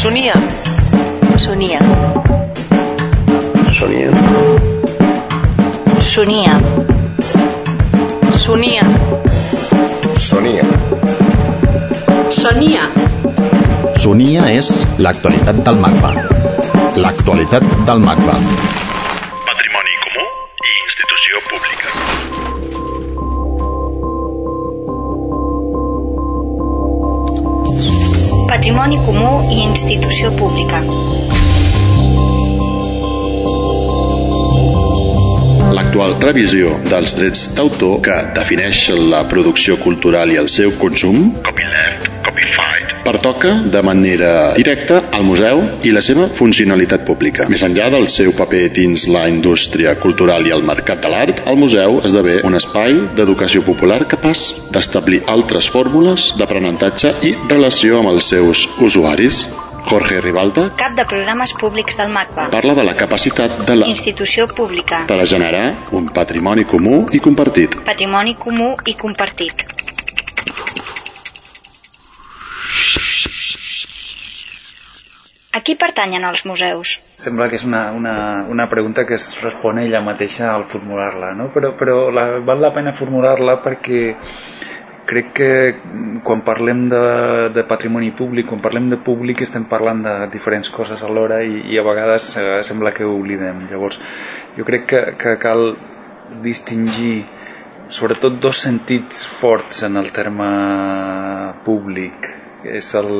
[0.00, 0.32] Sonia.
[1.36, 1.78] Sonia.
[3.68, 4.12] Sonia.
[6.00, 6.54] Sonia.
[8.34, 8.82] Sonia.
[10.16, 10.64] Sonia.
[12.32, 12.88] Sonia.
[14.00, 16.14] Sonia és l'actualitat del MACBA.
[17.04, 18.89] L'actualitat del MACBA.
[28.60, 30.82] Patrimoni comú i institució pública.
[35.78, 38.82] L'actual revisió dels drets d'autor que defineix
[39.14, 41.69] la producció cultural i el seu consum copyright,
[43.10, 47.48] pertoca de manera directa al museu i la seva funcionalitat pública.
[47.50, 51.58] Més enllà del seu paper dins la indústria cultural i el mercat de l'art, el
[51.58, 58.30] museu esdevé un espai d'educació popular capaç d'establir altres fórmules d'aprenentatge i relació amb els
[58.34, 59.42] seus usuaris.
[59.90, 62.50] Jorge Ribalta Cap de programes públics del MACBA.
[62.52, 65.06] parla de la capacitat de la Institució pública.
[65.08, 67.80] per a generar un patrimoni comú i compartit.
[67.86, 69.79] Patrimoni comú i compartit.
[75.50, 76.98] A qui pertanyen els museus?
[77.18, 78.14] Sembla que és una, una,
[78.54, 81.48] una pregunta que es respon ella mateixa al formular-la, no?
[81.54, 84.02] però, però la, val la pena formular-la perquè
[85.10, 85.50] crec que
[86.22, 87.02] quan parlem de,
[87.56, 91.80] de patrimoni públic, quan parlem de públic estem parlant de diferents coses alhora i, i
[91.80, 93.64] a vegades eh, sembla que ho oblidem.
[93.72, 93.98] Llavors,
[94.54, 95.72] jo crec que, que cal
[96.46, 97.24] distingir
[97.90, 100.52] sobretot dos sentits forts en el terme
[101.66, 102.36] públic.
[102.64, 103.10] És el,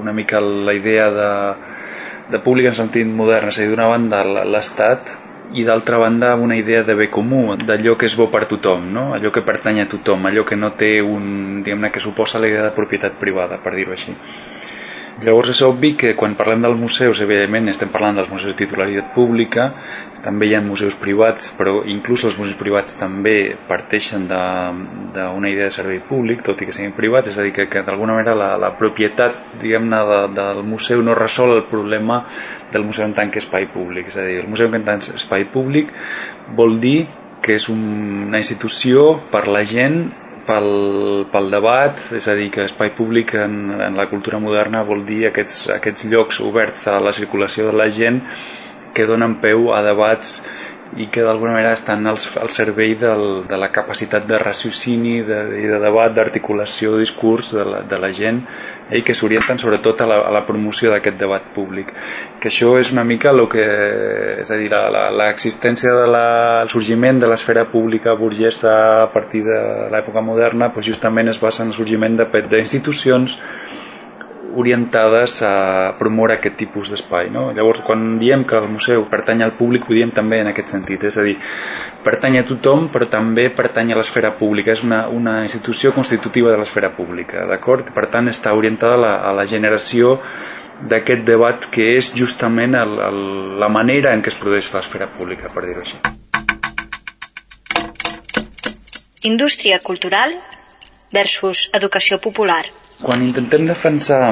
[0.00, 1.30] una mica la idea de,
[2.32, 5.16] de públic en sentit modern, és a dir, d'una banda l'Estat
[5.56, 9.12] i d'altra banda una idea de bé comú, d'allò que és bo per tothom, no?
[9.16, 12.66] allò que pertany a tothom, allò que no té un, diguem-ne, que suposa la idea
[12.66, 14.12] de propietat privada, per dir-ho així.
[15.18, 19.08] Llavors és obvi que quan parlem dels museus, evidentment estem parlant dels museus de titularitat
[19.16, 19.64] pública,
[20.22, 23.34] també hi ha museus privats, però inclús els museus privats també
[23.66, 27.66] parteixen d'una idea de servei públic, tot i que siguin privats, és a dir, que,
[27.66, 32.20] que d'alguna manera la, la propietat diguem-ne de, del museu no resol el problema
[32.70, 34.12] del museu en tant que espai públic.
[34.12, 35.90] És a dir, el museu en tant que espai públic
[36.54, 37.08] vol dir
[37.42, 40.04] que és una institució per la gent
[40.48, 40.70] pel,
[41.32, 45.26] pel debat, és a dir, que espai públic en, en la cultura moderna vol dir
[45.28, 48.22] aquests, aquests llocs oberts a la circulació de la gent
[48.96, 50.38] que donen peu a debats
[50.96, 55.42] i que d'alguna manera estan al, al servei del, de la capacitat de raciocini de,
[55.52, 58.40] de debat, d'articulació, de discurs de la, de la gent
[58.96, 61.92] i que s'orienten sobretot a la, a la promoció d'aquest debat públic.
[62.40, 63.66] Que això és una mica el que,
[64.40, 66.24] és a dir, l'existència de la,
[66.62, 69.60] el sorgiment de l'esfera pública burgesa a partir de
[69.92, 73.36] l'època moderna doncs justament es basa en el sorgiment d'institucions
[74.58, 77.30] orientades a promoure aquest tipus d'espai.
[77.34, 77.48] No?
[77.56, 81.06] Llavors, quan diem que el museu pertany al públic, ho diem també en aquest sentit,
[81.08, 81.36] és a dir,
[82.04, 86.60] pertany a tothom, però també pertany a l'esfera pública, és una, una institució constitutiva de
[86.60, 87.92] l'esfera pública, d'acord?
[87.94, 90.18] Per tant, està orientada a la, a la generació
[90.90, 93.20] d'aquest debat que és justament el, el,
[93.58, 95.98] la manera en què es produeix l'esfera pública, per dir-ho així.
[99.26, 100.36] Indústria cultural
[101.10, 102.62] versus educació popular.
[103.02, 104.22] Quan intentem defensar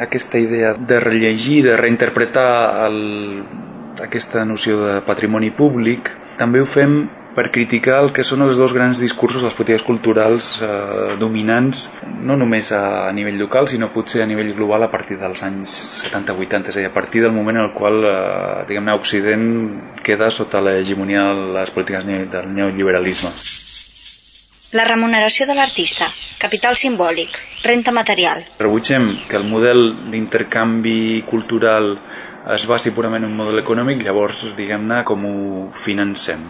[0.00, 3.42] aquesta idea de rellegir, de reinterpretar el,
[4.00, 6.08] aquesta noció de patrimoni públic,
[6.40, 9.84] també ho fem per criticar el que són els dos grans discursos de les polítiques
[9.86, 11.88] culturals eh, dominants,
[12.22, 15.74] no només a, nivell local, sinó potser a nivell global a partir dels anys
[16.06, 19.46] 70-80, és a dir, a partir del moment en el qual, eh, diguem-ne, Occident
[20.06, 23.34] queda sota l'hegemonia de les polítiques del neoliberalisme.
[24.74, 26.08] La remuneració de l'artista,
[26.42, 28.40] capital simbòlic, renta material.
[28.58, 31.92] Rebutgem que el model d'intercanvi cultural
[32.52, 35.36] es basi purament en un model econòmic, llavors, diguem-ne, com ho
[35.72, 36.42] financem.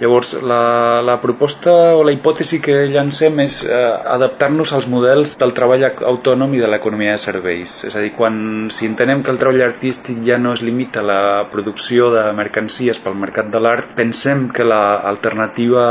[0.00, 3.82] Llavors, la, la proposta o la hipòtesi que llancem és eh,
[4.14, 7.76] adaptar-nos als models del treball autònom i de l'economia de serveis.
[7.86, 11.08] És a dir, quan si entenem que el treball artístic ja no es limita a
[11.10, 11.20] la
[11.52, 15.84] producció de mercancies pel mercat de l'art, pensem que l'alternativa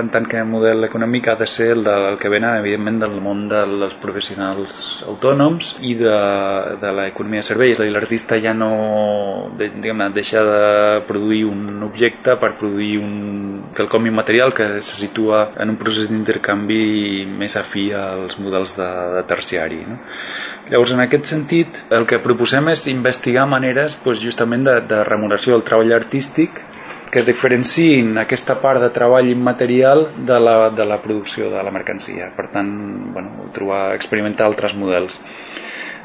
[0.00, 3.20] en tant que model econòmic ha de ser el, del el que ven, evidentment, del
[3.22, 6.16] món dels professionals autònoms i de,
[6.80, 7.84] de l'economia de serveis.
[7.84, 8.72] L'artista ja no
[9.58, 13.14] de, diguem deixa de produir un objecte per produir un
[13.76, 19.24] quelcom immaterial que se situa en un procés d'intercanvi més afí als models de, de
[19.30, 19.82] terciari.
[19.88, 19.98] No?
[20.70, 25.56] Llavors, en aquest sentit, el que proposem és investigar maneres doncs, justament de, de remuneració
[25.56, 26.62] del treball artístic
[27.14, 32.32] que diferenciïn aquesta part de treball immaterial de la, de la producció de la mercancia.
[32.34, 32.72] Per tant,
[33.14, 35.20] bueno, trobar, experimentar altres models.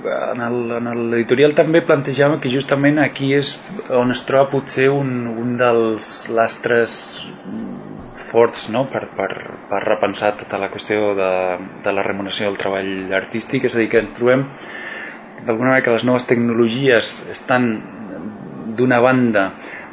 [0.06, 3.56] En l'editorial també plantejàvem que justament aquí és
[3.90, 6.94] on es troba potser un, un dels lastres
[8.19, 8.86] forts no?
[8.92, 9.30] per, per,
[9.69, 11.31] per repensar tota la qüestió de,
[11.84, 14.46] de la remuneració del treball artístic, és a dir, que ens trobem
[15.46, 17.69] d'alguna manera que les noves tecnologies estan
[18.80, 19.50] d'una banda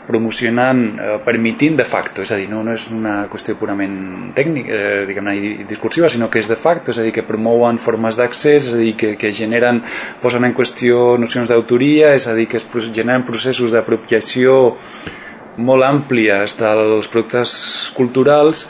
[0.06, 3.96] promocionant, eh, permitint de facto, és a dir, no, no és una qüestió purament
[4.36, 5.34] tècnica, eh, diguem-ne,
[5.68, 8.80] discursiva, sinó que és de facto, és a dir, que promouen formes d'accés, és a
[8.80, 9.82] dir, que, que generen,
[10.22, 14.76] posen en qüestió nocions d'autoria, és a dir, que es generen processos d'apropiació
[15.56, 17.52] molt àmplies dels productes
[17.96, 18.66] culturals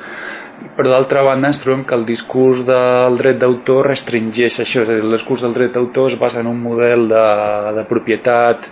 [0.77, 4.99] però d'altra banda ens trobem que el discurs del dret d'autor restringeix això, és a
[4.99, 7.25] dir, el discurs del dret d'autor es basa en un model de,
[7.77, 8.69] de propietat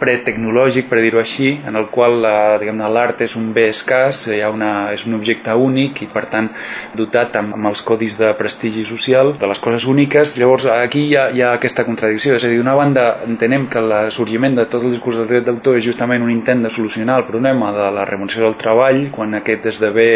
[0.00, 4.90] pretecnològic, per dir-ho així, en el qual l'art és un bé escàs, hi ha una,
[4.92, 6.50] és un objecte únic i per tant
[6.98, 10.36] dotat amb, amb els codis de prestigi social de les coses úniques.
[10.36, 13.80] Llavors aquí hi ha, hi ha aquesta contradicció, és a dir, d'una banda entenem que
[13.80, 17.22] el sorgiment de tot el discurs del dret d'autor és justament un intent de solucionar
[17.22, 20.10] el problema de la remuneració del treball quan aquest esdevé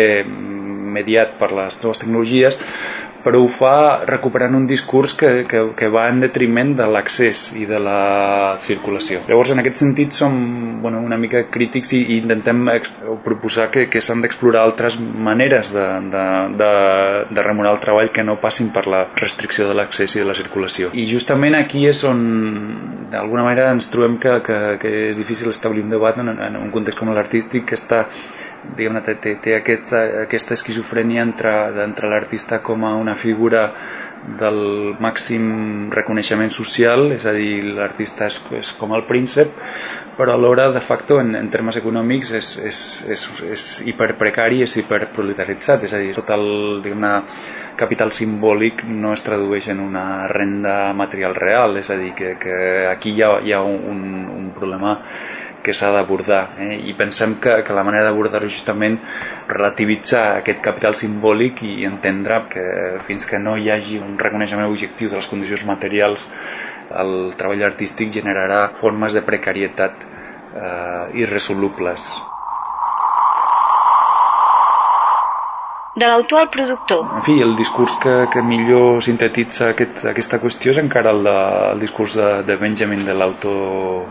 [0.99, 2.59] mediat per les noves tecnologies,
[3.25, 7.67] però ho fa recuperant un discurs que, que, que va en detriment de l'accés i
[7.69, 9.21] de la circulació.
[9.29, 10.37] Llavors, en aquest sentit, som
[10.81, 12.63] bueno, una mica crítics i, i intentem
[13.25, 16.25] proposar que, que s'han d'explorar altres maneres de, de,
[16.61, 16.71] de,
[17.31, 20.37] de remunerar el treball que no passin per la restricció de l'accés i de la
[20.39, 20.93] circulació.
[20.97, 22.23] I justament aquí és on,
[23.13, 26.73] d'alguna manera, ens trobem que, que, que és difícil establir un debat en, en un
[26.73, 28.07] context com l'artístic que està
[28.77, 31.53] diguem té, té, té aquesta, aquesta esquizofrènia entre,
[31.85, 33.71] entre l'artista com a una figura
[34.41, 39.55] del màxim reconeixement social, és a dir, l'artista és, és com el príncep,
[40.19, 45.89] però alhora, de facto, en, en termes econòmics, és, és, és, és hiperprecari, és hiperproletaritzat,
[45.89, 46.85] és a dir, tot el
[47.81, 52.57] capital simbòlic no es tradueix en una renda material real, és a dir, que, que
[52.91, 54.05] aquí hi ha, hi ha un,
[54.37, 54.99] un problema
[55.65, 56.77] que s'ha d'abordar eh?
[56.91, 58.99] i pensem que, que la manera d'abordar-ho justament
[59.49, 62.65] relativitzar aquest capital simbòlic i entendre que
[63.07, 66.27] fins que no hi hagi un reconeixement objectiu de les condicions materials
[67.05, 70.05] el treball artístic generarà formes de precarietat
[70.57, 72.11] eh, irresolubles.
[76.01, 77.01] de l'autor al productor.
[77.17, 81.37] En fi, el discurs que, que millor sintetitza aquest, aquesta qüestió és encara el, de,
[81.75, 84.07] el discurs de, de Benjamin de l'autor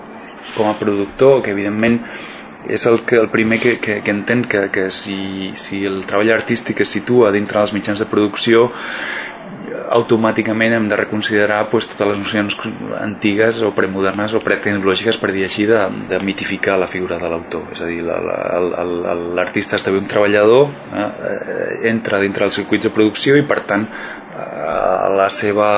[0.57, 2.01] com a productor, que evidentment
[2.69, 6.33] és el, que, el primer que, que, que entén que, que si, si el treball
[6.35, 8.67] artístic es situa dintre dels mitjans de producció
[9.89, 12.55] automàticament hem de reconsiderar pues, totes les nocions
[12.99, 15.79] antigues o premodernes o pretecnològiques per dir així de,
[16.09, 17.65] de mitificar la figura de l'autor.
[17.73, 23.45] És a dir, l'artista esdevé un treballador eh, entra dintre dels circuits de producció i
[23.49, 25.69] per tant eh, la seva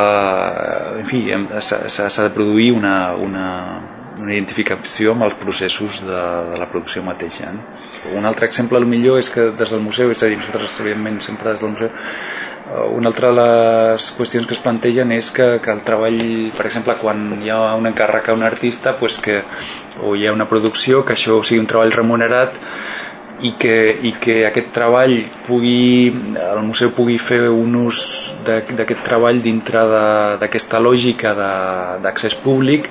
[1.00, 1.24] en fi,
[1.62, 3.48] s'ha de produir una, una,
[4.22, 6.22] una identificació amb els processos de,
[6.52, 7.52] de la producció mateixa.
[7.52, 8.16] Eh?
[8.18, 11.52] Un altre exemple, millor és que des del museu, és a dir, nosaltres, evidentment, sempre
[11.52, 15.74] des del museu, eh, una altra de les qüestions que es plantegen és que, que
[15.74, 16.22] el treball,
[16.58, 19.42] per exemple, quan hi ha un encàrrec a un artista, pues que,
[20.02, 22.62] o hi ha una producció, que això sigui un treball remunerat,
[23.42, 23.76] i que,
[24.08, 25.16] i que aquest treball
[25.48, 28.02] pugui, el museu pugui fer un ús
[28.46, 29.84] d'aquest treball dintre
[30.42, 31.34] d'aquesta lògica
[32.04, 32.90] d'accés públic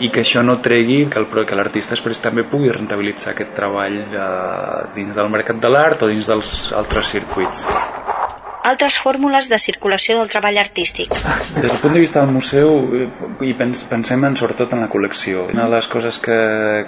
[0.00, 5.14] i que això no tregui que l'artista després també pugui rentabilitzar aquest treball eh, dins
[5.16, 7.66] del mercat de l'art o dins dels altres circuits
[8.66, 11.12] altres fórmules de circulació del treball artístic.
[11.54, 12.72] Des del punt de vista del museu,
[13.46, 15.46] i pens, pensem en, sobretot en la col·lecció.
[15.54, 16.38] Una de les coses que,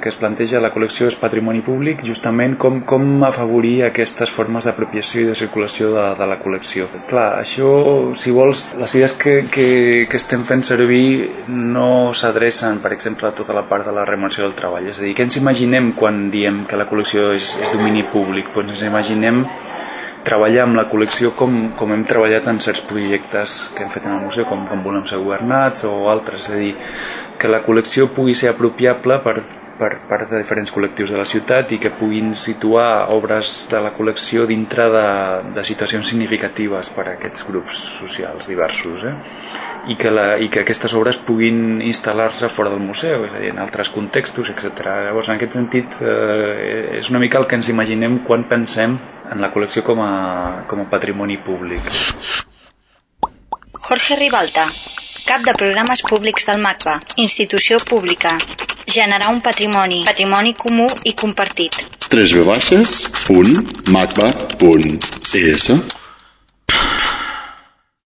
[0.02, 5.23] que es planteja la col·lecció és patrimoni públic, justament com, com afavorir aquestes formes d'apropiació
[5.23, 6.88] i de circulació de, de la col·lecció.
[7.11, 7.70] Clar, això,
[8.18, 9.68] si vols, les idees que, que,
[10.11, 11.04] que estem fent servir
[11.49, 14.90] no s'adrecen, per exemple, a tota la part de la remuneració del treball.
[14.90, 18.50] És a dir, què ens imaginem quan diem que la col·lecció és, és domini públic?
[18.54, 19.44] Pues ens imaginem
[20.28, 24.18] treballar amb la col·lecció com, com hem treballat en certs projectes que hem fet en
[24.18, 26.75] el museu, com, com volem ser governats o altres, és a dir,
[27.40, 29.38] que la col·lecció pugui ser apropiable per,
[29.78, 33.92] per part de diferents col·lectius de la ciutat i que puguin situar obres de la
[33.94, 35.04] col·lecció dintre de,
[35.56, 39.14] de situacions significatives per a aquests grups socials diversos eh?
[39.88, 43.52] I, que la, i que aquestes obres puguin instal·lar-se fora del museu, és a dir,
[43.54, 44.85] en altres contextos, etc.
[45.06, 48.99] Llavors, en aquest sentit, eh, és una mica el que ens imaginem quan pensem
[49.30, 50.12] en la col·lecció com a,
[50.68, 51.88] com a patrimoni públic.
[53.88, 54.66] Jorge Ribalta,
[55.28, 56.94] cap de programes públics del MACBA,
[57.25, 58.30] institució pública,
[58.88, 61.76] generar un patrimoni, patrimoni comú i compartit.
[62.08, 62.97] www.macba.es